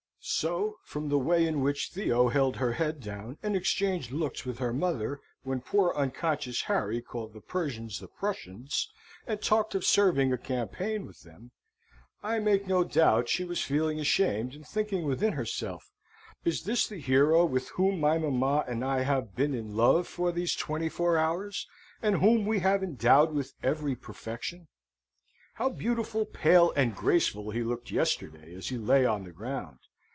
[0.23, 4.59] So, from the way in which Theo held her head down, and exchanged looks with
[4.59, 8.91] her mother, when poor unconscious Harry called the Persians the Prussians,
[9.25, 11.49] and talked of serving a campaign with them,
[12.21, 15.89] I make no doubt she was feeling ashamed, and thinking within herself,
[16.45, 20.31] "Is this the hero with whom my mamma and I have been in love for
[20.31, 21.67] these twenty four hours,
[21.99, 24.67] and whom we have endowed with every perfection?
[25.55, 29.79] How beautiful, pale, and graceful he looked yesterday as he lay on the ground!